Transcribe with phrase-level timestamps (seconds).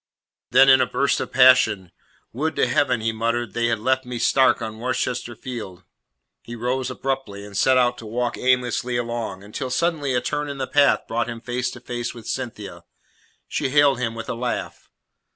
[0.49, 1.91] Then in a burst of passion:
[2.33, 5.83] "Would to Heaven," he muttered, "they had left me stark on Worcester Field!"
[6.41, 10.57] He rose abruptly, and set out to walk aimlessly along, until suddenly a turn in
[10.57, 12.83] the path brought him face to face with Cynthia.
[13.47, 14.89] She hailed him with a laugh.